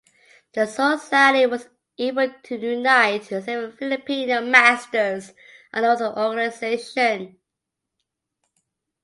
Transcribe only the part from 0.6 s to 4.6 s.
society was able to unite several Filipino